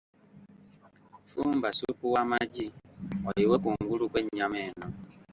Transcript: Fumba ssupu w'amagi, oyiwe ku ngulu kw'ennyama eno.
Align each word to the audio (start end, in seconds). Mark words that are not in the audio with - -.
Fumba 1.29 1.69
ssupu 1.71 2.05
w'amagi, 2.13 2.67
oyiwe 3.29 3.55
ku 3.63 3.69
ngulu 3.79 4.05
kw'ennyama 4.11 4.57
eno. 4.67 4.85